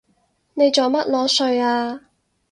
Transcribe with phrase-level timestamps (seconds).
[0.55, 2.01] 你做乜裸睡啊？